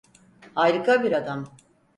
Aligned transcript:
Harika 0.55 1.03
bir 1.03 1.11
adam. 1.11 1.47